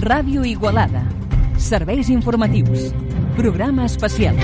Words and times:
Ràdio 0.00 0.46
Igualada. 0.48 1.04
Serveis 1.58 2.08
informatius. 2.08 2.88
Programa 3.36 3.84
especial. 3.84 4.34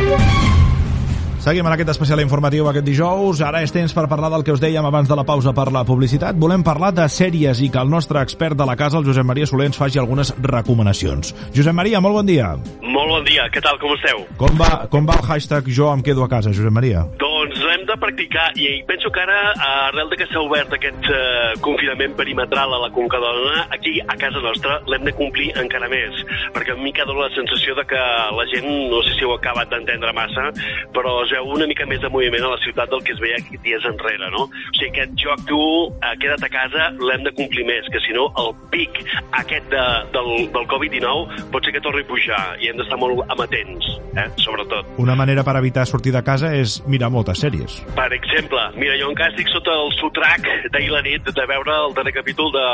Seguim 1.41 1.65
en 1.65 1.73
aquest 1.73 1.93
especial 1.95 2.21
informatiu 2.21 2.67
aquest 2.69 2.85
dijous. 2.85 3.41
Ara 3.41 3.63
és 3.65 3.73
temps 3.73 3.95
per 3.95 4.05
parlar 4.11 4.29
del 4.35 4.43
que 4.45 4.53
us 4.53 4.61
dèiem 4.61 4.85
abans 4.85 5.09
de 5.09 5.17
la 5.17 5.25
pausa 5.25 5.55
per 5.57 5.71
la 5.73 5.85
publicitat. 5.87 6.37
Volem 6.37 6.65
parlar 6.67 6.91
de 6.93 7.07
sèries 7.09 7.63
i 7.63 7.71
que 7.71 7.81
el 7.81 7.89
nostre 7.89 8.21
expert 8.21 8.59
de 8.59 8.67
la 8.67 8.77
casa, 8.77 8.99
el 8.99 9.07
Josep 9.07 9.25
Maria 9.25 9.47
Soler, 9.47 9.71
ens 9.71 9.79
faci 9.79 9.99
algunes 10.03 10.35
recomanacions. 10.43 11.33
Josep 11.55 11.73
Maria, 11.73 12.03
molt 12.05 12.19
bon 12.19 12.27
dia. 12.27 12.53
Molt 12.83 13.15
bon 13.15 13.25
dia, 13.25 13.49
què 13.55 13.63
tal, 13.65 13.79
com 13.81 13.95
esteu? 13.97 14.27
Com 14.37 14.59
va, 14.61 14.73
com 14.93 15.09
va 15.09 15.17
el 15.23 15.25
hashtag 15.25 15.71
jo 15.73 15.89
em 15.95 16.03
quedo 16.03 16.27
a 16.27 16.29
casa, 16.29 16.53
Josep 16.53 16.75
Maria? 16.75 17.07
Doncs 17.17 17.26
l'hem 17.67 17.85
de 17.89 17.97
practicar 18.01 18.47
i 18.61 18.83
penso 18.87 19.11
que 19.11 19.23
ara, 19.23 19.53
arrel 19.89 20.11
de 20.13 20.19
que 20.21 20.27
s'ha 20.31 20.43
obert 20.43 20.73
aquest 20.77 21.09
uh, 21.11 21.53
confinament 21.65 22.15
perimetral 22.19 22.75
a 22.75 22.81
la 22.85 22.91
Conca 22.95 23.21
d'Ona, 23.23 23.67
aquí 23.75 23.99
a 24.01 24.17
casa 24.21 24.43
nostra 24.45 24.79
l'hem 24.91 25.07
de 25.09 25.15
complir 25.17 25.51
encara 25.59 25.89
més, 25.93 26.23
perquè 26.55 26.75
a 26.75 26.81
mi 26.81 26.93
que 26.97 27.07
dona 27.09 27.27
la 27.27 27.35
sensació 27.35 27.77
de 27.79 27.87
que 27.91 28.03
la 28.39 28.47
gent, 28.53 28.69
no 28.93 29.03
sé 29.07 29.17
si 29.19 29.27
ho 29.27 29.35
ha 29.35 29.41
acabat 29.41 29.73
d'entendre 29.73 30.13
massa, 30.17 30.49
però 30.95 31.19
es 31.25 31.35
veu 31.35 31.53
una 31.57 31.69
mica 31.71 31.87
més 31.89 32.03
de 32.03 32.11
moviment 32.13 32.47
a 32.47 32.55
la 32.55 32.63
ciutat 32.65 32.93
del 32.93 33.05
que 33.07 33.15
es 33.17 33.23
veia 33.23 33.41
dies 33.67 33.85
enrere, 33.89 34.31
no? 34.35 34.47
O 34.47 34.77
sigui, 34.77 34.91
aquest 34.93 35.17
joc 35.23 35.43
tu, 35.51 35.61
uh, 35.89 36.13
queda't 36.23 36.47
a 36.47 36.53
casa, 36.53 36.91
l'hem 37.03 37.27
de 37.27 37.35
complir 37.39 37.67
més, 37.69 37.89
que 37.93 38.03
si 38.05 38.15
no 38.17 38.29
el 38.43 38.53
pic 38.75 39.01
aquest 39.43 39.71
de, 39.73 39.85
del, 40.15 40.31
del 40.55 40.69
Covid-19 40.71 41.51
pot 41.55 41.67
ser 41.67 41.75
que 41.75 41.83
torni 41.85 42.05
a 42.05 42.11
pujar 42.11 42.43
i 42.63 42.71
hem 42.71 42.79
d'estar 42.81 42.99
molt 43.01 43.25
amatents, 43.33 43.89
eh? 44.15 44.29
sobretot. 44.45 44.95
Una 45.03 45.17
manera 45.19 45.45
per 45.47 45.57
evitar 45.61 45.87
sortir 45.89 46.15
de 46.15 46.23
casa 46.27 46.53
és 46.55 46.79
mirar 46.87 47.11
moltes 47.13 47.41
sèries. 47.43 47.56
Per 47.97 48.09
exemple, 48.17 48.61
mira, 48.77 48.97
jo 49.01 49.11
encara 49.13 49.31
estic 49.33 49.49
sota 49.53 49.75
el 49.77 49.93
sotrac 50.01 50.47
d'ahir 50.73 50.91
la 50.93 51.03
nit 51.05 51.25
de 51.27 51.47
veure 51.49 51.75
el 51.87 51.95
darrer 51.97 52.13
capítol 52.17 52.51
de 52.55 52.65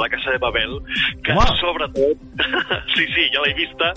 La 0.00 0.08
Casa 0.12 0.30
de 0.34 0.38
Babel, 0.42 0.78
que 1.24 1.32
Home. 1.32 1.58
sobretot... 1.60 2.24
sí, 2.96 3.04
sí, 3.14 3.26
ja 3.34 3.42
l'he 3.44 3.54
vista, 3.58 3.92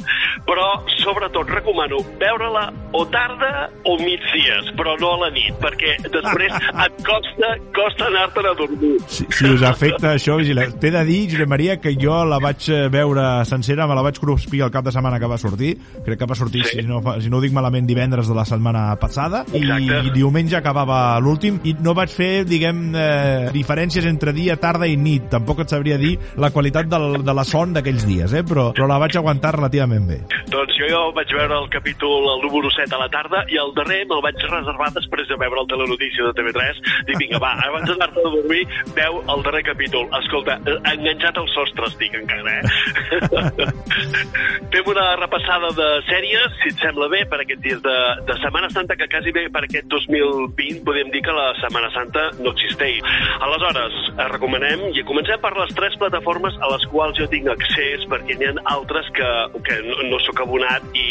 però 0.48 0.68
sobretot 1.02 1.50
recomano 1.50 2.00
veure-la 2.22 2.66
o 2.98 3.06
tarda 3.14 3.70
o 3.86 3.98
migdies, 4.02 4.72
però 4.78 4.96
no 5.02 5.14
a 5.16 5.20
la 5.26 5.32
nit, 5.36 5.54
perquè 5.62 5.96
després 6.08 6.54
et 6.86 7.00
costa, 7.08 7.54
costa 7.76 8.08
anar-te'n 8.12 8.50
a 8.52 8.56
dormir. 8.60 8.94
Si, 9.08 9.26
si 9.32 9.50
us 9.54 9.64
afecta 9.68 10.14
això. 10.16 10.38
T'he 10.38 10.92
de 10.94 11.04
dir, 11.08 11.22
Josep 11.32 11.50
Maria, 11.50 11.78
que 11.82 11.96
jo 12.00 12.18
la 12.28 12.40
vaig 12.44 12.68
eh, 12.74 12.88
veure 12.94 13.26
sencera, 13.50 13.88
me 13.90 13.96
la 13.98 14.04
vaig 14.06 14.20
cruspir 14.22 14.62
el 14.66 14.72
cap 14.74 14.86
de 14.86 14.94
setmana 14.96 15.20
que 15.20 15.30
va 15.30 15.38
sortir. 15.42 15.76
Crec 16.06 16.20
que 16.20 16.30
va 16.30 16.36
sortir, 16.36 16.64
Sí. 16.68 16.82
si, 16.82 16.88
no, 16.88 17.02
si 17.22 17.30
no 17.30 17.38
ho 17.38 17.42
dic 17.44 17.54
malament, 17.56 17.86
divendres 17.88 18.28
de 18.28 18.36
la 18.36 18.46
setmana 18.46 18.90
passada. 19.00 19.44
Exacte. 19.54 20.02
I 20.08 20.12
diumenge 20.18 20.58
acabava 20.58 21.18
l'últim. 21.24 21.62
I 21.68 21.76
no 21.84 21.94
vaig 21.98 22.12
fer, 22.14 22.32
diguem, 22.50 22.84
eh, 22.96 23.50
diferències 23.56 24.06
entre 24.10 24.34
dia, 24.36 24.58
tarda 24.62 24.90
i 24.90 24.98
nit. 24.98 25.30
Tampoc 25.32 25.64
et 25.64 25.74
sabria 25.74 26.00
dir 26.02 26.16
la 26.38 26.52
qualitat 26.52 26.90
del, 26.92 27.22
de 27.26 27.38
la 27.38 27.46
son 27.48 27.78
d'aquells 27.78 28.08
dies, 28.08 28.34
eh? 28.34 28.44
però, 28.48 28.72
però 28.76 28.90
la 28.90 29.00
vaig 29.02 29.18
aguantar 29.20 29.56
relativament 29.58 30.08
bé. 30.10 30.22
Doncs 30.48 30.78
jo, 30.80 30.88
jo 30.88 31.00
vaig 31.12 31.32
veure 31.36 31.58
el 31.60 31.66
capítol, 31.68 32.24
el 32.32 32.44
número 32.46 32.70
7 32.72 32.96
a 32.96 33.00
la 33.02 33.10
tarda, 33.12 33.42
i 33.52 33.58
el 33.60 33.74
darrer 33.76 34.00
me'l 34.08 34.22
vaig 34.24 34.40
reservar 34.48 34.88
després 34.96 35.28
de 35.28 35.36
veure 35.42 35.60
el 35.60 35.68
telenotícia 35.68 36.24
de 36.24 36.32
TV3. 36.38 36.80
Dic, 37.10 37.18
vinga, 37.20 37.42
va, 37.44 37.50
abans 37.66 37.90
d'anar-te 37.90 38.24
a 38.24 38.32
dormir, 38.32 38.62
veu 38.96 39.20
el 39.34 39.44
darrer 39.44 39.64
capítol. 39.68 40.08
Escolta, 40.22 40.56
eh, 40.64 40.78
enganxat 40.94 41.42
al 41.42 41.50
sostre 41.52 41.90
estic 41.92 42.16
encara, 42.16 42.62
eh? 42.62 43.68
Fem 44.72 44.92
una 44.94 45.08
repassada 45.20 45.74
de 45.76 45.90
sèries, 46.08 46.56
si 46.62 46.72
et 46.72 46.80
sembla 46.86 47.10
bé, 47.12 47.26
per 47.28 47.42
aquests 47.44 47.64
dies 47.68 47.84
de, 47.84 47.98
de 48.30 48.40
Setmana 48.40 48.72
Santa, 48.72 48.96
que 48.96 49.10
quasi 49.12 49.36
bé 49.36 49.50
per 49.52 49.66
aquest 49.68 49.92
2020 49.92 50.80
podem 50.88 51.12
dir 51.12 51.26
que 51.28 51.36
la 51.36 51.50
Setmana 51.60 51.92
Santa 51.98 52.30
no 52.40 52.56
existeix. 52.56 53.04
Aleshores, 53.44 54.00
recomanem, 54.32 54.88
i 54.96 55.04
comencem 55.12 55.44
per 55.44 55.52
les 55.60 55.76
tres 55.76 56.00
plataformes 56.00 56.56
a 56.64 56.72
les 56.72 56.88
quals 56.94 57.20
jo 57.20 57.28
tinc 57.36 57.52
accés, 57.52 58.08
perquè 58.08 58.40
n'hi 58.40 58.52
ha 58.54 58.56
altres 58.78 59.12
que, 59.18 59.30
que 59.68 59.82
no, 59.84 60.00
no 60.08 60.24
sóc 60.24 60.37
abonat 60.44 60.86
i, 60.94 61.08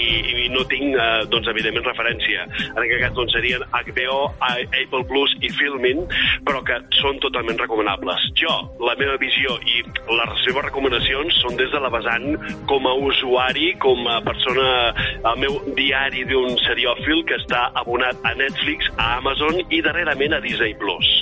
i 0.47 0.49
no 0.55 0.65
tinc, 0.71 0.95
eh, 0.95 1.25
doncs, 1.33 1.49
evidentment, 1.53 1.87
referència. 1.89 2.47
En 2.73 2.81
aquest 2.83 3.03
cas, 3.03 3.15
doncs, 3.17 3.35
serien 3.37 3.65
HBO, 3.73 4.19
Apple 4.41 5.05
Plus 5.11 5.35
i 5.43 5.51
Filmin, 5.59 6.05
però 6.47 6.63
que 6.67 6.79
són 7.01 7.21
totalment 7.25 7.59
recomanables. 7.61 8.29
Jo, 8.39 8.55
la 8.83 8.97
meva 9.01 9.17
visió 9.21 9.57
i 9.67 9.83
les 9.87 10.45
seves 10.45 10.67
recomanacions 10.69 11.41
són 11.43 11.59
des 11.61 11.73
de 11.73 11.81
la 11.83 11.91
vessant 11.93 12.29
com 12.71 12.87
a 12.89 12.95
usuari, 13.07 13.73
com 13.83 14.07
a 14.11 14.21
persona, 14.27 14.69
el 15.17 15.41
meu 15.43 15.59
diari 15.77 16.25
d'un 16.29 16.57
seriòfil 16.65 17.25
que 17.29 17.39
està 17.41 17.67
abonat 17.83 18.21
a 18.27 18.35
Netflix, 18.39 18.91
a 18.97 19.17
Amazon 19.21 19.61
i 19.71 19.83
darrerament 19.85 20.37
a 20.37 20.43
Disney 20.45 20.77
Plus. 20.81 21.13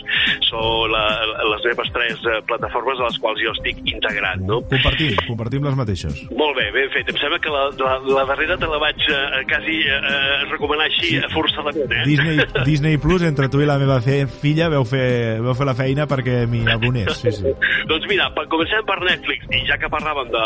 Són 0.49 0.93
la, 0.93 1.05
les 1.51 1.67
meves 1.71 1.91
tres 1.95 2.21
eh, 2.29 2.41
plataformes 2.49 3.01
a 3.01 3.09
les 3.09 3.19
quals 3.23 3.41
jo 3.43 3.55
estic 3.55 3.81
integrat, 3.91 4.43
no? 4.45 4.61
Compartim, 4.71 5.17
compartim 5.29 5.67
les 5.67 5.79
mateixes. 5.79 6.21
Molt 6.35 6.59
bé, 6.59 6.69
ben 6.75 6.91
fet. 6.95 7.11
Em 7.11 7.21
sembla 7.21 7.41
que 7.43 7.53
la, 7.53 7.65
la, 7.81 7.94
la 8.03 8.25
darrera 8.29 8.57
te 8.61 8.67
la 8.71 8.79
vaig 8.83 9.01
eh, 9.09 9.43
quasi 9.51 9.79
eh, 9.87 10.45
recomanar 10.51 10.87
així, 10.91 11.15
Sí. 11.15 11.21
forçadament, 11.33 11.91
eh? 11.93 12.03
Disney, 12.07 12.39
Disney 12.69 12.99
Plus, 12.99 13.23
entre 13.23 13.49
tu 13.53 13.61
i 13.63 13.67
la 13.69 13.79
meva 13.79 14.01
fe, 14.05 14.25
filla, 14.27 14.69
veu 14.73 14.85
fer, 14.89 15.41
veu 15.45 15.55
fer 15.55 15.67
la 15.69 15.75
feina 15.79 16.07
perquè 16.11 16.45
m'hi 16.51 16.65
abonés. 16.73 17.13
Sí, 17.21 17.33
sí. 17.33 17.55
Doncs 17.91 18.07
mira, 18.11 18.31
comencem 18.51 18.85
per 18.89 18.99
Netflix, 19.05 19.47
i 19.55 19.63
ja 19.69 19.77
que 19.81 19.91
parlàvem 19.93 20.31
de 20.33 20.45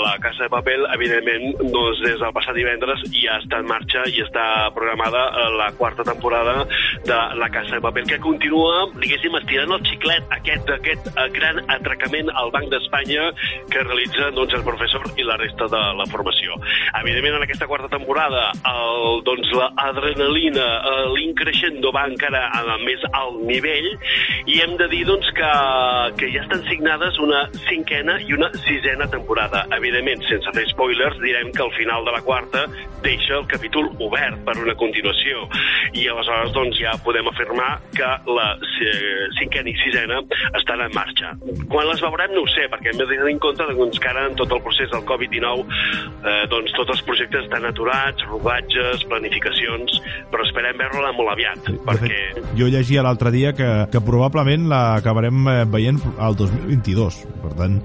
la 0.00 0.16
Casa 0.22 0.44
de 0.46 0.50
Papel, 0.52 0.84
evidentment, 0.96 1.50
doncs 1.72 2.00
des 2.04 2.18
del 2.20 2.32
passat 2.34 2.56
divendres 2.56 3.02
ja 3.14 3.38
està 3.40 3.60
en 3.62 3.68
marxa 3.70 4.02
i 4.10 4.20
està 4.24 4.44
programada 4.74 5.22
eh, 5.30 5.48
la 5.58 5.70
quarta 5.78 6.04
temporada 6.06 6.64
de 7.06 7.18
la 7.38 7.48
Casa 7.52 7.76
de 7.76 7.82
Papel, 7.84 8.06
que 8.10 8.18
continua, 8.22 8.86
diguéssim, 9.00 9.34
estirant 9.40 9.76
el 9.76 9.84
xiclet 9.86 10.26
aquest 10.40 10.66
d'aquest 10.68 11.10
eh, 11.14 11.28
gran 11.36 11.60
atracament 11.70 12.30
al 12.34 12.50
Banc 12.54 12.70
d'Espanya 12.72 13.30
que 13.70 13.84
realitza 13.86 14.30
doncs, 14.36 14.54
el 14.58 14.64
professor 14.66 15.06
i 15.16 15.26
la 15.26 15.36
resta 15.40 15.68
de 15.70 15.80
la 16.00 16.06
formació. 16.10 16.58
Evidentment, 16.98 17.36
en 17.38 17.44
aquesta 17.44 17.68
quarta 17.70 17.88
temporada, 17.92 18.50
el, 18.66 19.20
doncs, 19.26 19.50
l'adrenalina, 19.54 20.66
eh, 20.90 21.06
l'increixendo 21.14 21.92
va 21.94 22.06
encara 22.10 22.46
a 22.50 22.78
més 22.82 23.02
alt 23.12 23.40
nivell 23.46 23.88
i 24.50 24.60
hem 24.64 24.76
de 24.80 24.88
dir 24.92 25.04
doncs, 25.08 25.30
que, 25.36 25.50
que 26.18 26.30
ja 26.34 26.42
estan 26.44 26.64
signades 26.68 27.18
una 27.22 27.44
cinquena 27.68 28.18
i 28.26 28.34
una 28.36 28.50
sisena 28.64 29.08
temporada. 29.12 29.64
Evidentment, 29.78 30.24
sense 30.28 30.54
fer 30.56 30.66
spoilers, 30.72 31.20
direm 31.22 31.52
que 31.54 31.62
al 31.62 31.72
final 31.78 32.06
de 32.08 32.16
la 32.16 32.22
quarta 32.26 32.66
deixa 33.04 33.38
el 33.38 33.46
capítol 33.48 33.88
obert 34.02 34.42
per 34.44 34.56
una 34.60 34.74
continuació 34.76 35.46
i 35.96 36.06
aleshores 36.10 36.52
doncs, 36.56 36.78
ja 36.80 36.92
podem 37.04 37.28
afirmar 37.30 37.70
que 37.96 38.08
la 38.28 38.48
eh, 38.60 39.28
cinquena 39.38 39.70
i 39.70 39.76
sisena 39.80 40.20
estan 40.58 40.82
en 40.84 40.92
marxa. 40.94 41.32
Quan 41.70 41.88
les 41.88 42.02
veurem 42.04 42.34
no 42.34 42.44
ho 42.44 42.50
sé, 42.52 42.66
perquè 42.72 42.92
hem 42.92 43.00
de 43.00 43.08
tenir 43.08 43.30
en 43.30 43.40
compte 43.42 43.66
doncs, 43.70 44.00
que 44.02 44.10
ara 44.10 44.26
en 44.28 44.36
tot 44.38 44.52
el 44.52 44.62
procés 44.64 44.90
del 44.92 45.06
Covid-19 45.08 45.64
eh, 45.64 46.44
doncs, 46.52 46.74
tots 46.80 46.96
els 46.96 47.04
projectes 47.06 47.44
estan 47.44 47.66
aturats, 47.68 48.24
rodatges, 48.30 49.04
planificacions, 49.10 50.00
però 50.32 50.46
esperem 50.46 50.78
veure-la 50.80 51.12
molt 51.16 51.34
aviat, 51.34 51.68
De 51.68 51.76
perquè... 51.86 52.08
fet, 52.08 52.50
jo 52.58 52.70
llegia 52.72 53.04
l'altre 53.04 53.32
dia 53.34 53.52
que, 53.56 53.68
que 53.92 54.02
probablement 54.04 54.68
l'acabarem 54.70 55.46
eh, 55.50 55.58
veient 55.70 56.00
al 56.18 56.38
2022. 56.38 57.20
Per 57.40 57.52
tant, 57.56 57.78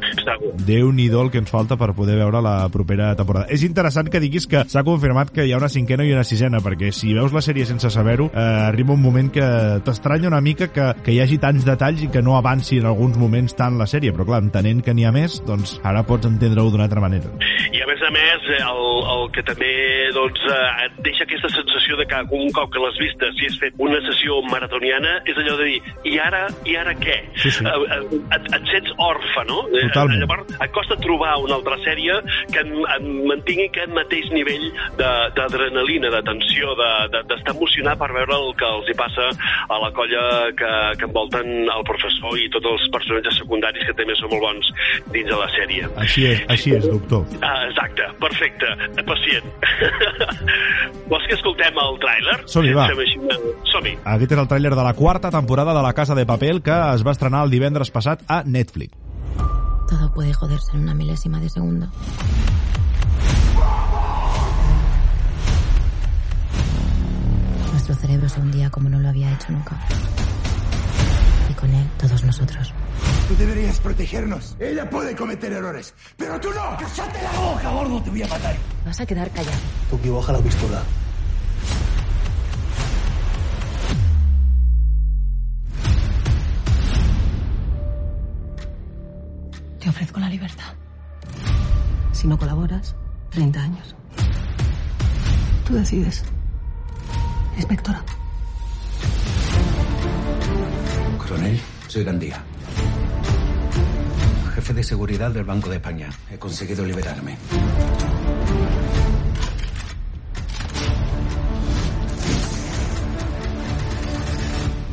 déu-n'hi-do 0.67 1.21
el 1.25 1.31
que 1.33 1.41
ens 1.41 1.51
falta 1.51 1.77
per 1.79 1.93
poder 1.97 2.17
veure 2.19 2.41
la 2.43 2.55
propera 2.73 3.13
temporada. 3.17 3.49
És 3.53 3.65
interessant 3.67 4.09
que 4.11 4.21
diguis 4.23 4.47
que 4.51 4.63
s'ha 4.71 4.85
confirmat 4.87 5.31
que 5.35 5.45
hi 5.45 5.53
ha 5.53 5.59
una 5.59 5.71
cinquena 5.71 6.05
i 6.07 6.13
una 6.15 6.25
sisena, 6.27 6.61
perquè 6.63 6.91
si 6.95 7.13
veus 7.15 7.35
la 7.35 7.43
sèrie 7.45 7.67
sense 7.67 7.91
saber-ho, 7.91 8.29
eh, 8.31 8.45
arriba 8.69 8.95
un 8.95 9.03
moment 9.03 9.31
que 9.33 9.45
t'estranya 9.85 10.31
una 10.31 10.41
mica 10.43 10.69
que, 10.73 10.91
que 11.03 11.15
hi 11.15 11.21
hagi 11.23 11.39
tants 11.41 11.67
detalls 11.67 12.03
i 12.05 12.11
que 12.13 12.23
no 12.25 12.37
avanci 12.39 12.79
en 12.81 12.89
alguns 12.91 13.19
moments 13.19 13.55
tant 13.57 13.79
la 13.79 13.89
sèrie, 13.89 14.13
però 14.15 14.27
clar, 14.27 14.43
entenent 14.45 14.83
que 14.85 14.95
n'hi 14.95 15.07
ha 15.07 15.13
més, 15.15 15.41
doncs 15.47 15.77
ara 15.83 16.05
pots 16.07 16.29
entendre-ho 16.29 16.71
d'una 16.71 16.87
altra 16.87 17.03
manera. 17.03 17.31
I 17.75 17.81
a 17.83 17.89
més 17.89 18.03
a 18.05 18.11
més, 18.13 18.49
eh, 18.55 18.61
el, 18.85 18.99
el 19.15 19.23
que 19.35 19.43
també 19.47 19.71
doncs, 20.15 20.41
eh, 20.49 20.85
et 20.85 20.99
deixa 21.05 21.25
aquesta 21.25 21.49
sensació 21.53 21.97
de 21.99 22.05
que 22.09 22.21
un 22.37 22.51
cop 22.55 22.71
que 22.73 22.81
l'has 22.83 22.97
vista, 23.01 23.29
si 23.39 23.49
has 23.49 23.57
fet 23.61 23.73
una 23.81 23.99
sessió 24.05 24.39
maratoniana, 24.51 25.17
és 25.25 25.37
allò 25.41 25.57
de 25.59 25.67
dir, 25.71 25.79
i 26.11 26.17
ara, 26.21 26.45
i 26.69 26.75
ara 26.79 26.93
què? 27.01 27.17
Sí, 27.41 27.51
sí. 27.57 27.65
Eh, 27.65 27.75
eh, 27.97 28.19
et, 28.37 28.49
et 28.59 28.69
sents 28.71 28.93
orfe, 29.01 29.45
no? 29.49 29.63
Totalment. 29.73 30.21
Llavors, 30.25 30.55
et 30.61 30.73
costa 30.75 30.97
trobar 31.03 31.35
una 31.43 31.57
altra 31.59 31.77
sèrie 31.85 32.19
que 32.53 32.61
en, 32.63 32.73
en 32.95 33.09
mantingui 33.29 33.67
aquest 33.71 33.93
mateix 33.95 34.29
nivell 34.35 34.67
de- 34.99 35.13
d'adrenalina, 35.37 36.09
de, 36.13 36.21
tensió, 36.27 36.75
de- 36.79 36.91
de- 37.15 37.23
d'estar 37.31 37.53
de, 37.53 37.57
emocionat 37.57 37.97
per 37.99 38.11
veure 38.13 38.35
el 38.35 38.51
que 38.59 38.67
els 38.67 38.89
hi 38.91 38.95
passa 38.99 39.29
a 39.69 39.79
la 39.81 39.91
colla 39.95 40.23
que, 40.59 40.71
que 40.99 41.07
envolten 41.09 41.47
el 41.71 41.83
professor 41.87 42.37
i 42.39 42.49
tots 42.53 42.67
els 42.71 42.87
personatges 42.93 43.37
secundaris 43.41 43.85
que 43.87 43.95
també 43.97 44.15
són 44.19 44.29
molt 44.33 44.43
bons 44.45 44.71
dins 45.13 45.29
de 45.29 45.37
la 45.39 45.47
sèrie. 45.55 45.87
Així 46.03 46.25
és, 46.33 46.43
així 46.51 46.75
és, 46.77 46.87
doctor. 46.89 47.23
Ah, 47.41 47.65
exacte, 47.69 48.07
perfecte, 48.21 48.74
pacient. 49.09 49.47
Vols 51.09 51.27
que 51.29 51.35
escoltem 51.37 51.79
el 51.81 51.99
tràiler? 52.01 52.37
Som-hi, 52.49 52.73
va. 52.77 52.87
Som-hi. 53.71 53.95
Aquest 54.15 54.35
és 54.35 54.41
el 54.41 54.49
tràiler 54.51 54.73
de 54.75 54.85
la 54.85 54.93
quarta 54.97 55.31
temporada 55.33 55.75
de 55.75 55.83
La 55.85 55.93
Casa 55.93 56.15
de 56.17 56.25
Papel 56.25 56.61
que 56.65 56.75
es 56.95 57.05
va 57.05 57.13
estrenar 57.15 57.43
el 57.45 57.53
divendres 57.53 57.91
passat 57.93 58.23
a 58.27 58.43
Netflix. 58.43 58.97
Todo 59.89 60.11
puede 60.13 60.33
joderse 60.33 60.73
en 60.73 60.83
una 60.83 60.95
milésima 60.95 61.39
de 61.39 61.49
segundo. 61.49 61.87
Nuestro 67.71 67.95
cerebro 67.95 68.29
se 68.29 68.39
hundía 68.39 68.69
como 68.71 68.89
no 68.89 68.99
lo 68.99 69.09
había 69.09 69.31
hecho 69.31 69.51
nunca. 69.51 69.79
Y 71.49 71.53
con 71.53 71.71
él, 71.73 71.87
todos 71.99 72.23
nosotros. 72.23 72.73
Tú 73.27 73.35
deberías 73.37 73.79
protegernos. 73.79 74.55
Ella 74.59 74.87
puede 74.87 75.15
cometer 75.15 75.51
errores, 75.51 75.95
pero 76.15 76.39
tú 76.39 76.49
no. 76.49 76.77
¡Cállate 76.77 77.23
la 77.23 77.31
boca, 77.39 77.71
gordo! 77.71 78.03
Te 78.03 78.09
voy 78.11 78.21
a 78.21 78.27
matar. 78.27 78.55
Vas 78.85 78.99
a 78.99 79.05
quedar 79.05 79.31
callado. 79.31 79.57
Tuki, 79.89 80.09
baja 80.09 80.31
la 80.31 80.39
pistola. 80.39 80.83
Te 89.79 89.89
ofrezco 89.89 90.19
la 90.19 90.29
libertad. 90.29 90.73
Si 92.11 92.27
no 92.27 92.37
colaboras, 92.37 92.95
30 93.31 93.59
años. 93.59 93.95
Tú 95.65 95.73
decides. 95.73 96.23
Inspectora. 97.55 98.03
Coronel, 101.17 101.59
soy 101.87 102.03
Gandía. 102.03 102.43
Jefe 104.55 104.73
de 104.73 104.83
seguridad 104.83 105.31
del 105.31 105.43
Banco 105.43 105.69
de 105.69 105.75
España. 105.75 106.09
He 106.31 106.37
conseguido 106.37 106.85
liberarme. 106.85 107.37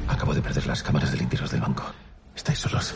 Acabo 0.09 0.35
de 0.35 0.43
perder 0.43 0.67
las 0.67 0.83
cámaras 0.83 1.13
de 1.13 1.19
limpios 1.19 1.49
del 1.49 1.61
banco. 1.61 1.85
Estáis 2.35 2.59
solos. 2.59 2.93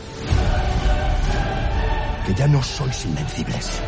Que 2.25 2.33
ya 2.33 2.49
no 2.49 2.61
sois 2.61 3.05
invencibles. 3.05 3.81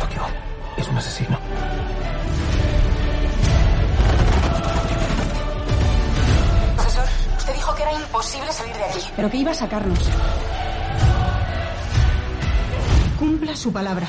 Tokio 0.00 0.22
es 0.76 0.88
un 0.88 0.98
asesino. 0.98 1.43
Era 7.84 8.00
imposible 8.00 8.52
salir 8.52 8.76
de 8.76 8.84
aquí. 8.84 9.00
¿Pero 9.14 9.30
qué 9.30 9.36
iba 9.38 9.50
a 9.50 9.54
sacarnos? 9.54 9.98
Cumpla 13.18 13.56
su 13.56 13.72
palabra. 13.72 14.08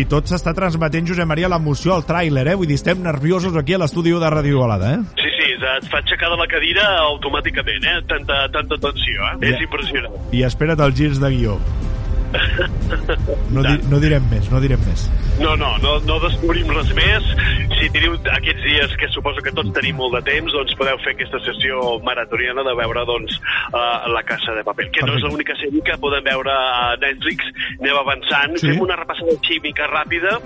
I 0.00 0.06
tot 0.08 0.30
s'està 0.30 0.54
transmetent, 0.56 1.08
Josep 1.10 1.28
Maria, 1.28 1.50
l'emoció 1.52 1.94
al 1.94 2.06
tràiler, 2.08 2.46
eh? 2.52 2.56
Vull 2.56 2.70
dir, 2.70 2.78
estem 2.80 3.02
nerviosos 3.04 3.56
aquí 3.60 3.76
a 3.76 3.82
l'estudi 3.82 4.14
de 4.16 4.32
Ràdio 4.32 4.56
Igualada, 4.56 4.94
eh? 4.96 5.00
Sí, 5.20 5.30
sí, 5.36 5.52
et 5.60 5.88
fa 5.92 6.00
aixecar 6.00 6.32
de 6.32 6.40
la 6.40 6.48
cadira 6.50 6.86
automàticament, 7.10 7.84
eh? 7.84 8.00
Tanta, 8.08 8.42
tanta 8.54 8.80
tensió, 8.80 9.28
eh? 9.28 9.36
Ja. 9.42 9.54
És 9.54 9.64
impressionant. 9.66 10.20
I 10.32 10.44
espera't 10.48 10.84
els 10.86 10.96
girs 10.96 11.20
de 11.22 11.32
guió. 11.36 11.58
No, 13.50 13.62
di 13.64 13.74
no 13.90 13.98
direm 14.02 14.24
més, 14.30 14.46
no 14.52 14.60
direm 14.62 14.80
més. 14.86 15.06
No, 15.40 15.54
no, 15.56 15.70
no, 15.82 15.96
no 16.06 16.18
descobrim 16.22 16.68
res 16.74 16.90
més. 16.94 17.26
Si 17.80 17.88
teniu 17.94 18.16
aquests 18.36 18.62
dies, 18.66 18.92
que 19.00 19.08
suposo 19.14 19.40
que 19.44 19.52
tots 19.56 19.72
tenim 19.76 19.96
molt 19.98 20.14
de 20.18 20.22
temps, 20.26 20.52
doncs 20.52 20.74
podeu 20.78 20.98
fer 21.04 21.14
aquesta 21.16 21.40
sessió 21.46 21.80
maratoniana 22.06 22.62
de 22.66 22.74
veure 22.78 23.04
doncs, 23.08 23.38
uh, 23.72 24.10
La 24.12 24.22
Casa 24.28 24.52
de 24.58 24.64
Paper, 24.66 24.90
que 24.90 25.00
no 25.06 25.14
és 25.14 25.22
Perfecte. 25.22 25.30
l'única 25.32 25.56
sèrie 25.60 25.82
que 25.86 25.96
podem 26.02 26.26
veure 26.26 26.52
a 26.52 26.96
Netflix. 27.00 27.46
Anem 27.80 27.96
avançant, 28.02 28.56
Sí. 28.60 28.68
fem 28.68 28.82
una 28.84 28.96
repassada 29.00 29.32
química 29.46 29.88
ràpida, 29.88 30.36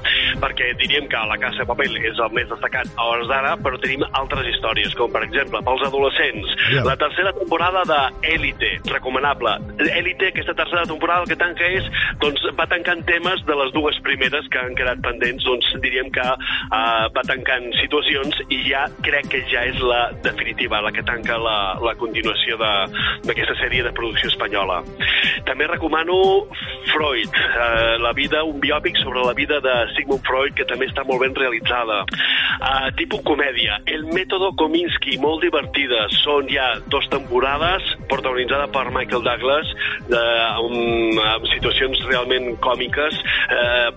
perquè 0.41 0.71
diríem 0.79 1.09
que 1.09 1.17
La 1.33 1.39
Casa 1.43 1.59
de 1.65 1.67
Paper 1.67 1.89
és 2.05 2.19
el 2.19 2.31
més 2.33 2.49
destacat 2.49 2.87
a 2.97 3.09
hores 3.11 3.27
d'ara, 3.29 3.57
però 3.57 3.81
tenim 3.81 4.05
altres 4.13 4.47
històries, 4.55 4.95
com 4.95 5.11
per 5.11 5.25
exemple, 5.25 5.61
pels 5.65 5.83
adolescents, 5.83 6.47
Ja. 6.73 6.85
la 6.85 6.97
tercera 6.97 7.33
temporada 7.33 7.83
d'Elite, 8.23 8.79
recomanable. 8.93 9.59
Elite, 9.79 10.29
aquesta 10.29 10.55
tercera 10.55 10.85
temporada, 10.87 11.23
el 11.23 11.29
que 11.29 11.37
tanca 11.37 11.67
és, 11.67 11.74
doncs, 12.23 12.45
va 12.59 12.67
tancant 12.71 13.03
temes 13.09 13.43
de 13.49 13.57
les 13.59 13.73
dues 13.75 13.99
primeres 14.07 14.49
que 14.53 14.61
han 14.61 14.77
quedat 14.79 15.01
pendents, 15.05 15.45
doncs 15.47 15.71
diríem 15.85 16.11
que 16.15 16.25
uh, 16.25 17.07
va 17.15 17.25
tancant 17.27 17.71
situacions 17.81 18.41
i 18.49 18.61
ja 18.69 18.87
crec 19.07 19.31
que 19.33 19.43
ja 19.51 19.65
és 19.71 19.81
la 19.83 20.09
definitiva, 20.25 20.83
la 20.85 20.93
que 20.95 21.05
tanca 21.07 21.39
la, 21.41 21.59
la 21.85 21.95
continuació 22.01 22.59
d'aquesta 22.61 23.59
sèrie 23.63 23.85
de 23.87 23.95
producció 23.97 24.31
espanyola. 24.33 24.83
També 25.49 25.69
recomano 25.71 26.17
Freud, 26.93 27.35
uh, 27.35 27.97
la 28.03 28.13
vida, 28.17 28.45
un 28.45 28.61
biòpic 28.63 28.99
sobre 29.03 29.25
la 29.25 29.35
vida 29.37 29.61
de 29.65 29.75
Sigmund 29.97 30.25
Freud, 30.27 30.55
que 30.59 30.67
també 30.69 30.89
està 30.91 31.05
molt 31.09 31.25
ben 31.25 31.35
realitzada. 31.37 32.03
Uh, 32.55 32.91
tipus 32.99 33.25
comèdia, 33.27 33.81
El 33.91 34.07
mètode 34.15 34.53
Kominsky, 34.61 35.19
molt 35.23 35.43
divertida. 35.45 36.07
Són 36.23 36.49
ja 36.53 36.75
dues 36.93 37.09
temporades, 37.13 37.95
protagonitzada 38.11 38.69
per 38.75 38.87
Michael 38.95 39.25
Douglas, 39.27 39.71
de, 40.09 40.23
amb, 40.45 41.21
amb 41.25 41.47
situacions 41.53 42.01
realment 42.09 42.55
còmiques 42.65 43.17
eh, 43.55 43.89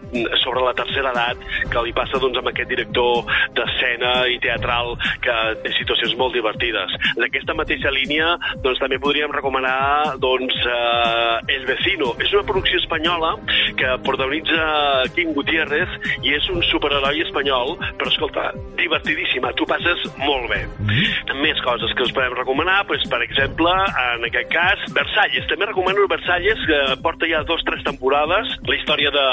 sobre 0.43 0.63
la 0.65 0.73
tercera 0.77 1.11
edat 1.13 1.41
que 1.71 1.83
li 1.85 1.93
passa 1.95 2.19
doncs, 2.21 2.39
amb 2.39 2.51
aquest 2.51 2.71
director 2.71 3.27
d'escena 3.57 4.13
i 4.31 4.39
teatral 4.43 4.95
que 5.23 5.35
té 5.63 5.73
situacions 5.77 6.15
molt 6.19 6.35
divertides. 6.37 6.95
D'aquesta 7.19 7.55
mateixa 7.57 7.93
línia 7.93 8.35
doncs, 8.63 8.81
també 8.83 8.99
podríem 9.03 9.33
recomanar 9.35 10.17
doncs, 10.23 10.57
eh, 10.63 11.16
El 11.53 11.65
Vecino. 11.69 12.13
És 12.23 12.33
una 12.33 12.45
producció 12.47 12.79
espanyola 12.81 13.35
que 13.77 13.93
protagonitza 14.05 15.05
King 15.15 15.33
Gutiérrez 15.37 15.97
i 16.23 16.33
és 16.37 16.47
un 16.53 16.63
superheroi 16.69 17.21
espanyol, 17.25 17.75
però 17.99 18.11
escolta, 18.11 18.49
divertidíssima, 18.77 19.53
tu 19.57 19.67
passes 19.69 20.05
molt 20.21 20.49
bé. 20.51 20.63
Mm. 20.85 21.41
Més 21.43 21.59
coses 21.65 21.93
que 21.97 22.05
us 22.07 22.13
podem 22.15 22.35
recomanar, 22.37 22.79
doncs, 22.89 23.05
per 23.11 23.21
exemple, 23.25 23.73
en 24.15 24.25
aquest 24.27 24.49
cas, 24.53 24.85
Versalles. 24.95 25.45
També 25.49 25.67
recomano 25.69 26.07
Versalles, 26.09 26.61
que 26.69 26.79
porta 27.03 27.29
ja 27.29 27.43
dos 27.47 27.63
tres 27.67 27.83
temporades, 27.85 28.53
la 28.67 28.77
història 28.77 29.11
de, 29.13 29.27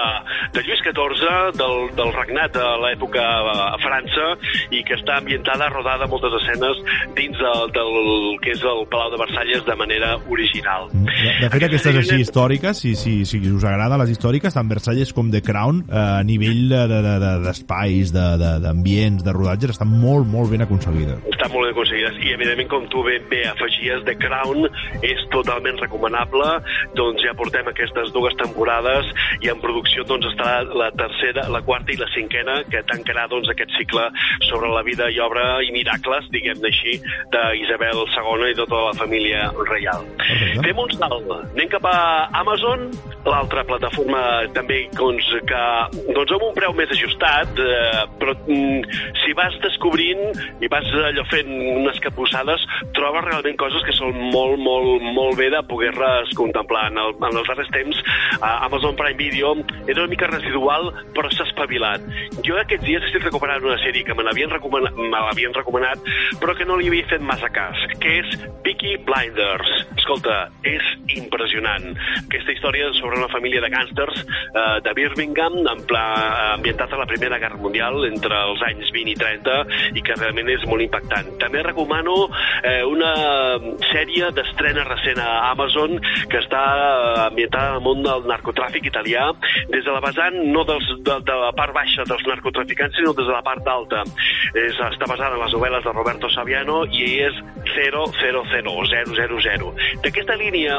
de 0.56 0.64
Lluís 0.66 0.82
XIV, 0.84 1.54
del, 1.58 1.88
del 1.96 2.12
regnat 2.16 2.58
a 2.60 2.74
l'època 2.84 3.24
a 3.24 3.78
França, 3.82 4.34
i 4.74 4.82
que 4.86 4.98
està 4.98 5.18
ambientada, 5.20 5.70
rodada 5.72 6.08
moltes 6.10 6.34
escenes 6.40 6.82
dins 7.18 7.38
del, 7.40 7.72
del 7.74 7.94
que 8.44 8.54
és 8.54 8.64
el 8.64 8.84
Palau 8.92 9.12
de 9.14 9.20
Versalles 9.20 9.64
de 9.66 9.76
manera 9.78 10.14
original. 10.30 10.90
De, 10.94 11.32
de 11.44 11.50
fet, 11.52 11.66
aquestes 11.74 11.98
així 12.00 12.20
històriques, 12.22 12.80
si, 12.80 12.94
si, 12.98 13.14
si 13.28 13.40
us 13.50 13.64
agraden 13.66 13.98
les 14.02 14.14
històriques, 14.14 14.54
tant 14.54 14.70
Versalles 14.70 15.12
com 15.16 15.30
The 15.32 15.42
Crown, 15.44 15.84
eh, 15.88 15.98
a 16.20 16.22
nivell 16.26 16.70
d'espais, 16.70 18.12
de, 18.14 18.20
de, 18.20 18.26
de, 18.38 18.50
de, 18.52 18.52
d'ambients, 18.64 19.24
de 19.24 19.34
rodatges, 19.34 19.74
estan 19.74 19.90
molt, 19.90 20.28
molt 20.30 20.52
ben 20.52 20.64
aconseguides. 20.64 21.24
Estan 21.32 21.52
molt 21.52 21.68
ben 21.68 21.74
aconseguides 21.74 22.20
i 22.24 22.34
evidentment 22.36 22.70
com 22.72 22.86
tu 22.92 23.04
ben 23.06 23.26
bé 23.30 23.42
afegies 23.50 24.04
The 24.08 24.16
Crown 24.20 24.68
és 25.04 25.24
totalment 25.34 25.80
recomanable 25.82 26.50
doncs 26.98 27.24
ja 27.24 27.34
portem 27.36 27.68
aquestes 27.70 28.12
dues 28.14 28.36
temporades 28.40 29.10
i 29.42 29.50
en 29.52 29.60
producció 29.62 30.04
doncs 30.08 30.28
estarà 30.30 30.62
la 30.76 30.90
tercera, 30.94 31.46
la 31.52 31.62
quarta 31.66 31.94
i 31.94 31.98
la 32.00 32.08
cinquena 32.14 32.60
que 32.70 32.84
tancarà 32.90 33.26
doncs 33.32 33.50
aquest 33.52 33.74
cicle 33.78 34.06
sobre 34.48 34.70
la 34.72 34.84
vida 34.86 35.08
i 35.10 35.20
obra 35.22 35.44
i 35.64 35.72
miracles, 35.74 36.28
diguem-ne 36.34 36.70
així 36.70 36.96
d'Isabel 37.34 38.04
II 38.04 38.50
i 38.50 38.58
tota 38.58 38.82
la 38.88 38.94
família 38.98 39.48
reial. 39.68 40.04
Perfecte. 40.20 40.64
Fem 40.68 40.82
un 40.84 40.94
salt, 40.98 41.32
anem 41.44 41.63
cap 41.72 41.84
a 41.88 41.98
Amazon 42.40 42.88
l'altra 43.24 43.64
plataforma 43.64 44.20
també 44.56 44.82
doncs, 44.96 45.30
que 45.48 45.62
doncs 46.12 46.34
amb 46.36 46.46
un 46.48 46.54
preu 46.56 46.74
més 46.76 46.90
ajustat 46.92 47.60
eh, 47.62 48.02
però 48.20 48.34
mm, 48.44 48.98
si 49.22 49.32
vas 49.36 49.56
descobrint 49.64 50.20
i 50.60 50.70
vas 50.72 50.88
allò 51.08 51.24
fent 51.30 51.48
unes 51.48 52.00
capussades 52.04 52.64
trobes 52.96 53.24
realment 53.28 53.56
coses 53.60 53.84
que 53.86 53.94
són 53.96 54.16
molt, 54.34 54.58
molt, 54.60 55.04
molt 55.16 55.38
bé 55.40 55.48
de 55.52 55.62
poder-les 55.68 56.32
contemplar. 56.38 56.88
En, 56.92 57.00
el, 57.00 57.14
en 57.16 57.30
els 57.30 57.48
darrers 57.48 57.70
temps 57.74 58.00
a 58.40 58.56
Amazon 58.66 58.96
Prime 58.98 59.18
Video 59.18 59.54
era 59.86 60.02
una 60.02 60.10
mica 60.10 60.28
residual 60.30 60.90
però 61.16 61.30
s'ha 61.32 61.46
espavilat. 61.48 62.04
Jo 62.46 62.58
aquests 62.60 62.86
dies 62.86 63.08
estic 63.08 63.24
recuperant 63.28 63.64
una 63.64 63.78
sèrie 63.82 64.04
que 64.06 64.16
me 64.16 64.26
l'havien 64.26 64.52
recomanat, 64.52 64.98
recomanat, 65.54 66.02
però 66.42 66.54
que 66.56 66.66
no 66.68 66.76
li 66.78 66.90
havia 66.90 67.08
fet 67.10 67.24
massa 67.24 67.50
cas, 67.54 67.80
que 68.02 68.18
és 68.20 68.36
Peaky 68.66 68.96
Blinders. 69.06 69.72
Escolta, 69.96 70.48
és 70.66 70.94
impressionant. 71.16 71.43
Aquesta 72.24 72.54
història 72.54 72.90
sobre 72.98 73.18
una 73.20 73.30
família 73.32 73.62
de 73.64 73.70
gàngsters 73.72 74.22
eh, 74.24 74.80
de 74.84 74.94
Birmingham, 74.96 75.60
en 75.70 75.82
pla, 75.88 76.04
ambientat 76.54 76.92
a 76.92 77.00
la 77.00 77.08
Primera 77.10 77.38
Guerra 77.42 77.60
Mundial, 77.60 78.04
entre 78.08 78.38
els 78.50 78.62
anys 78.68 78.90
20 78.94 79.12
i 79.12 79.16
30, 79.20 79.56
i 79.98 80.04
que 80.04 80.18
realment 80.18 80.50
és 80.54 80.64
molt 80.70 80.84
impactant. 80.84 81.32
També 81.42 81.62
recomano 81.64 82.16
eh, 82.62 82.82
una 82.88 83.12
sèrie 83.90 84.30
d'estrena 84.34 84.86
recent 84.88 85.20
a 85.22 85.50
Amazon 85.50 85.98
que 86.30 86.40
està 86.40 86.64
ambientada 87.26 87.74
en 87.74 87.80
el 87.80 87.84
món 87.84 88.02
del 88.04 88.26
narcotràfic 88.30 88.88
italià, 88.90 89.30
des 89.72 89.84
de 89.84 89.92
la 89.92 90.02
vessant 90.04 90.38
no 90.54 90.64
dels, 90.68 90.88
de, 91.06 91.18
de 91.26 91.38
la 91.44 91.52
part 91.56 91.74
baixa 91.76 92.06
dels 92.08 92.24
narcotraficants, 92.28 92.96
sinó 92.98 93.14
des 93.16 93.28
de 93.28 93.34
la 93.34 93.42
part 93.46 93.66
alta. 93.68 94.04
És, 94.54 94.78
està 94.90 95.08
basada 95.10 95.36
en 95.36 95.42
les 95.44 95.54
novel·les 95.56 95.84
de 95.84 95.94
Roberto 95.94 96.30
Saviano 96.32 96.82
i 96.92 97.06
és 97.26 97.38
000, 97.74 99.40
000. 99.42 99.72
D'aquesta 100.04 100.36
línia 100.40 100.78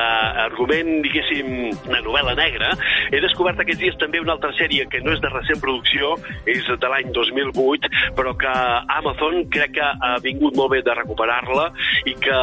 d'argument, 0.00 0.90
diguéssim, 1.04 1.70
de 1.86 2.00
novel·la 2.04 2.34
negra, 2.38 2.72
he 3.10 3.20
descobert 3.22 3.60
aquests 3.60 3.82
dies 3.82 3.98
també 4.00 4.20
una 4.22 4.34
altra 4.36 4.52
sèrie 4.58 4.86
que 4.90 5.00
no 5.04 5.14
és 5.14 5.22
de 5.22 5.30
recent 5.32 5.60
producció, 5.62 6.14
és 6.50 6.66
de 6.70 6.90
l'any 6.92 7.10
2008, 7.16 7.90
però 8.18 8.34
que 8.38 8.52
Amazon 8.96 9.44
crec 9.52 9.76
que 9.78 9.86
ha 9.86 10.16
vingut 10.24 10.56
molt 10.58 10.72
bé 10.74 10.80
de 10.86 10.94
recuperar-la 10.96 11.68
i 12.10 12.14
que 12.22 12.38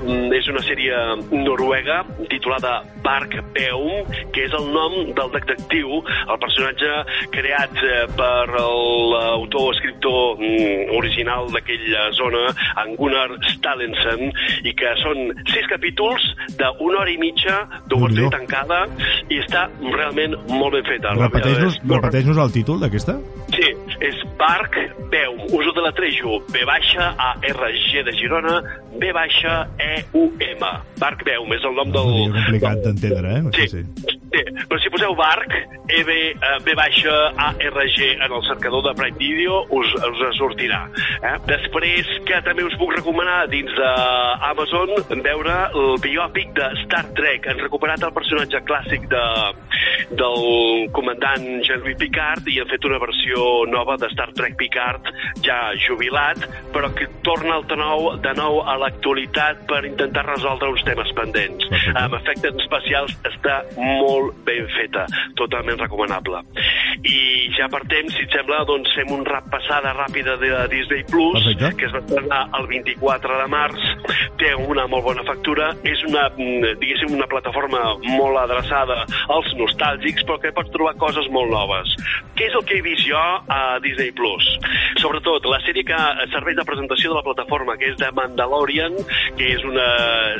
mm, 0.00 0.32
és 0.38 0.48
una 0.50 0.62
sèrie 0.66 1.00
noruega 1.32 2.02
titulada 2.30 2.80
Bark 3.04 3.36
Beum, 3.54 4.10
que 4.34 4.46
és 4.48 4.54
el 4.56 4.70
nom 4.74 4.96
del 5.16 5.32
detectiu, 5.34 6.00
el 6.02 6.40
personatge 6.42 6.92
creat 7.34 7.82
eh, 7.84 8.04
per 8.16 8.48
l'autor 8.54 9.72
escriptor 9.74 10.40
mm, 10.40 10.94
original 10.98 11.50
d'aquella 11.54 12.08
zona, 12.18 12.46
en 12.84 12.94
Gunnar 13.00 13.28
Stalensen, 13.52 14.32
i 14.64 14.74
que 14.78 14.94
són 15.02 15.34
sis 15.52 15.68
capítols 15.70 16.24
d'una 16.58 16.93
hora 16.98 17.10
i 17.12 17.18
mitja 17.20 17.60
d'obertura 17.90 18.30
tancada 18.34 18.84
i 19.28 19.40
està 19.42 19.66
realment 19.82 20.36
molt 20.50 20.78
ben 20.78 20.86
feta. 20.88 21.14
Repeteix-nos 21.18 21.80
repeteix 21.90 22.30
el 22.34 22.54
títol 22.54 22.82
d'aquesta? 22.82 23.18
Sí, 23.54 23.70
és 24.04 24.20
Bark 24.40 24.76
Beum. 25.12 25.44
Us 25.54 25.68
ho 25.68 25.74
deletrejo. 25.76 26.40
B 26.52 26.64
baixa 26.68 27.12
A 27.18 27.34
R 27.50 27.70
G 27.86 28.02
de 28.06 28.14
Girona, 28.18 28.58
B 28.98 29.12
baixa 29.14 29.62
E 29.78 30.04
U 30.16 30.26
M. 30.40 30.72
Bark 31.00 31.24
Beum 31.26 31.52
és 31.54 31.64
el 31.64 31.78
nom 31.78 31.94
del... 31.94 32.12
És 32.24 32.34
complicat 32.38 32.84
d'entendre, 32.88 33.38
eh? 33.38 33.42
Sí, 33.58 33.68
sí. 33.76 34.13
Poseu 35.04 35.14
Bark, 35.16 35.52
e 35.86 36.00
eh, 36.00 36.58
R 36.64 37.88
G 37.92 38.12
en 38.14 38.32
el 38.32 38.42
cercador 38.48 38.82
de 38.82 38.94
Prime 38.94 39.18
Video, 39.18 39.66
us, 39.68 39.86
us 39.94 40.36
sortirà. 40.38 40.88
Eh? 41.20 41.36
Després, 41.44 42.08
que 42.24 42.40
també 42.46 42.64
us 42.64 42.76
puc 42.80 42.94
recomanar 42.96 43.44
dins 43.52 43.68
d'Amazon 43.76 44.94
veure 45.24 45.56
el 45.76 45.98
biòpic 46.00 46.54
de 46.56 46.70
Star 46.84 47.04
Trek. 47.16 47.48
Han 47.48 47.60
recuperat 47.60 48.02
el 48.02 48.14
personatge 48.16 48.62
clàssic 48.64 49.04
de, 49.12 49.24
del 50.16 50.88
comandant 50.96 51.44
Jean-Louis 51.66 51.98
Picard 52.00 52.48
i 52.48 52.58
han 52.62 52.72
fet 52.72 52.88
una 52.88 53.00
versió 53.02 53.66
nova 53.68 53.98
de 54.00 54.08
Star 54.14 54.30
Trek 54.32 54.56
Picard 54.56 55.12
ja 55.44 55.58
jubilat, 55.84 56.48
però 56.72 56.88
que 56.96 57.10
torna 57.26 57.58
el 57.60 57.68
nou, 57.76 58.14
de 58.24 58.32
nou 58.40 58.62
a 58.64 58.78
l'actualitat 58.80 59.66
per 59.68 59.84
intentar 59.84 60.24
resoldre 60.30 60.72
uns 60.72 60.84
temes 60.88 61.12
pendents. 61.12 61.68
Amb 61.92 62.16
efectes 62.22 62.56
especials 62.64 63.12
està 63.28 63.60
molt 63.76 64.40
ben 64.48 64.64
feta, 64.94 65.06
totalment 65.36 65.80
recomanable. 65.80 66.42
I 67.02 67.50
ja 67.56 67.68
per 67.72 67.82
temps, 67.90 68.14
si 68.14 68.24
et 68.24 68.34
sembla, 68.34 68.62
doncs 68.68 68.92
fem 68.96 69.10
un 69.14 69.24
rap 69.26 69.46
passada 69.52 69.92
ràpida 69.96 70.36
de 70.40 70.50
Disney 70.72 71.04
Plus, 71.10 71.40
Perfecte. 71.40 71.72
que 71.78 71.88
es 71.88 71.94
va 71.94 72.02
estrenar 72.04 72.42
el 72.58 72.68
24 72.70 73.38
de 73.40 73.48
març, 73.52 73.88
té 74.40 74.54
una 74.54 74.86
molt 74.90 75.04
bona 75.04 75.24
factura, 75.26 75.70
és 75.84 76.02
una, 76.08 76.28
mm, 76.30 76.74
diguéssim, 76.80 77.14
una 77.14 77.28
plataforma 77.30 77.82
molt 78.04 78.38
adreçada 78.44 79.04
als 79.28 79.52
nostàlgics, 79.58 80.24
però 80.24 80.38
que 80.40 80.52
pots 80.52 80.70
trobar 80.70 80.94
coses 81.00 81.28
molt 81.30 81.50
noves. 81.50 81.94
Què 82.34 82.48
és 82.48 82.54
el 82.54 82.64
que 82.66 82.78
he 82.78 82.82
vist 82.82 83.06
jo 83.06 83.18
a 83.18 83.78
Disney 83.80 84.10
Plus? 84.12 84.44
Sobretot, 85.02 85.44
la 85.50 85.60
sèrie 85.66 85.84
que 85.86 85.98
serveix 86.32 86.56
de 86.56 86.66
presentació 86.66 87.10
de 87.10 87.16
la 87.16 87.26
plataforma, 87.26 87.76
que 87.76 87.90
és 87.92 87.96
de 88.00 88.10
Mandalorian, 88.16 88.96
que 89.38 89.52
és 89.54 89.64
una 89.66 89.86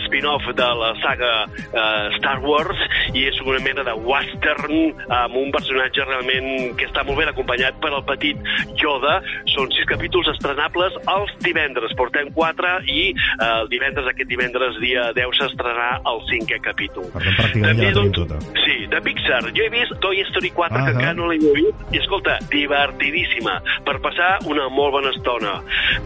spin-off 0.06 0.46
de 0.54 0.68
la 0.80 0.94
saga 1.02 1.32
uh, 1.46 2.10
Star 2.18 2.38
Wars, 2.44 2.78
i 3.14 3.26
és 3.28 3.38
una 3.44 3.60
mena 3.64 3.84
de 3.86 3.94
western 4.06 4.74
amb 5.08 5.38
un 5.38 5.52
personatge 5.54 6.06
realment 6.08 6.43
que 6.78 6.88
està 6.88 7.04
molt 7.06 7.20
ben 7.20 7.30
acompanyat 7.30 7.78
per 7.82 7.92
el 7.94 8.04
petit 8.08 8.40
Yoda. 8.80 9.20
Són 9.54 9.70
sis 9.74 9.86
capítols 9.90 10.28
estrenables 10.34 10.96
els 11.14 11.34
divendres. 11.44 11.94
Portem 11.98 12.30
quatre 12.36 12.76
i 12.90 13.10
eh, 13.12 13.48
el 13.48 13.70
divendres, 13.72 14.08
aquest 14.10 14.30
divendres, 14.30 14.78
dia 14.82 15.10
10, 15.16 15.38
s'estrenarà 15.40 16.00
el 16.10 16.22
cinquè 16.30 16.60
capítol. 16.64 17.08
Per 17.14 17.22
tant, 17.22 17.38
pràcticament 17.40 17.82
ja 17.82 17.90
la 17.90 17.98
tenim 18.00 18.14
tota. 18.16 18.40
Sí, 18.64 18.78
de 18.90 19.02
Pixar. 19.04 19.42
Jo 19.54 19.66
he 19.66 19.72
vist 19.74 19.96
Toy 20.04 20.22
Story 20.30 20.50
4, 20.54 20.74
Ah, 20.74 20.84
que 20.84 20.90
ah. 20.90 20.94
encara 20.96 21.14
no 21.14 21.28
l'he 21.30 21.38
vist, 21.54 21.82
i 21.94 22.00
escolta, 22.00 22.38
divertidíssima, 22.50 23.60
per 23.86 23.98
passar 24.02 24.38
una 24.50 24.68
molt 24.72 24.96
bona 24.96 25.12
estona. 25.14 25.58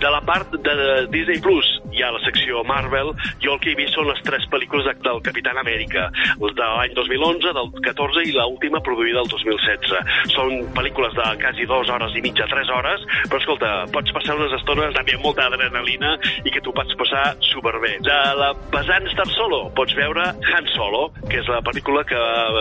De 0.03 0.11
la 0.13 0.21
part 0.27 0.53
de 0.53 1.07
Disney 1.13 1.41
Plus 1.41 1.78
hi 1.93 2.03
ha 2.03 2.11
la 2.13 2.21
secció 2.25 2.63
Marvel, 2.65 3.13
jo 3.43 3.55
el 3.55 3.61
que 3.61 3.73
he 3.73 3.75
vist 3.79 3.95
són 3.95 4.07
les 4.09 4.21
tres 4.27 4.45
pel·lícules 4.51 4.85
de- 4.85 4.95
del 5.09 5.21
Capitán 5.23 5.57
Amèrica, 5.59 6.11
de 6.39 6.53
l'any 6.77 6.93
2011, 6.95 7.53
del 7.55 7.71
14 7.83 8.23
i 8.29 8.33
l'última 8.33 8.81
produïda 8.81 9.21
el 9.23 9.29
2016. 9.29 9.93
Són 10.35 10.51
pel·lícules 10.75 11.13
de 11.15 11.27
quasi 11.43 11.67
dues 11.67 11.89
hores 11.91 12.15
i 12.17 12.21
mitja, 12.23 12.47
tres 12.49 12.69
hores, 12.69 13.01
però 13.29 13.39
escolta, 13.41 13.71
pots 13.93 14.13
passar 14.13 14.37
unes 14.37 14.53
estones 14.61 14.95
també 14.95 15.15
amb 15.15 15.25
molta 15.25 15.47
adrenalina 15.47 16.17
i 16.45 16.51
que 16.51 16.61
tu 16.61 16.73
pots 16.73 16.95
passar 16.99 17.37
superbé. 17.41 17.97
De 18.05 18.19
la 18.39 18.53
vessant 18.73 19.07
Star 19.13 19.27
Solo 19.37 19.71
pots 19.75 19.95
veure 19.95 20.23
Han 20.55 20.67
Solo, 20.75 21.13
que 21.29 21.39
és 21.41 21.49
la 21.49 21.61
pel·lícula 21.63 22.05
que 22.05 22.17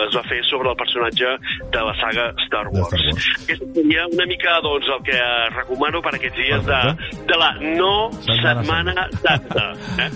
es 0.07 0.15
va 0.15 0.23
fer 0.29 0.43
sobre 0.45 0.69
el 0.69 0.75
personatge 0.75 1.37
de 1.71 1.81
la 1.81 1.93
saga 1.99 2.31
Star 2.45 2.67
Wars. 2.67 2.93
Star 2.93 3.13
Wars. 3.13 3.27
Aquesta 3.43 3.65
seria 3.73 4.05
una 4.07 4.25
mica 4.25 4.59
doncs, 4.61 4.87
el 4.87 5.03
que 5.03 5.19
recomano 5.55 6.01
per 6.01 6.15
aquests 6.15 6.37
dies 6.37 6.65
de, 6.65 6.73
Perfecte. 6.73 7.25
de 7.27 7.37
la 7.37 7.51
no 7.77 8.11
Setmana 8.11 8.63
Setmana 8.67 9.07
Santa. 9.27 9.67
Eh? 10.03 10.09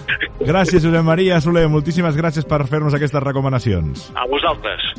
Gràcies, 0.47 0.81
Josep 0.83 1.05
Maria 1.05 1.39
Soler. 1.43 1.67
Moltíssimes 1.71 2.17
gràcies 2.17 2.47
per 2.47 2.63
fer-nos 2.71 2.95
aquestes 2.97 3.23
recomanacions. 3.23 4.09
A 4.15 4.27
vosaltres. 4.31 4.91